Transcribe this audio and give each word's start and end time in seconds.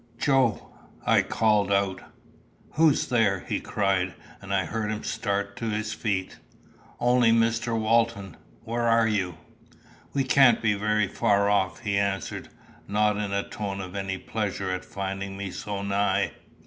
"Joe!" 0.17 0.71
I 1.05 1.21
called 1.21 1.71
out. 1.71 2.01
"Who's 2.71 3.07
there?" 3.09 3.41
he 3.47 3.59
cried; 3.59 4.15
and 4.41 4.51
I 4.51 4.65
heard 4.65 4.89
him 4.89 5.03
start 5.03 5.55
to 5.57 5.65
his 5.69 5.93
feet. 5.93 6.39
"Only 6.99 7.29
Mr. 7.31 7.79
Walton. 7.79 8.35
Where 8.63 8.87
are 8.87 9.07
you?" 9.07 9.37
"We 10.11 10.23
can't 10.23 10.59
be 10.59 10.73
very 10.73 11.07
far 11.07 11.51
off," 11.51 11.81
he 11.81 11.99
answered, 11.99 12.49
not 12.87 13.17
in 13.17 13.31
a 13.31 13.47
tone 13.47 13.79
of 13.79 13.93
any 13.95 14.17
pleasure 14.17 14.71
at 14.71 14.83
finding 14.85 15.37
me 15.37 15.51
so 15.51 15.83
nigh. 15.83 16.31